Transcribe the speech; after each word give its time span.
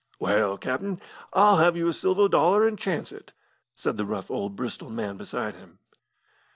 "Well, 0.19 0.57
captain, 0.57 0.99
I'll 1.31 1.57
have 1.57 1.77
you 1.77 1.87
a 1.87 1.93
silver 1.93 2.27
dollar, 2.27 2.67
and 2.67 2.75
chance 2.75 3.11
it," 3.11 3.33
said 3.75 3.97
the 3.97 4.05
rough 4.07 4.31
old 4.31 4.55
Bristol 4.55 4.89
man 4.89 5.15
beside 5.15 5.53
him. 5.53 5.77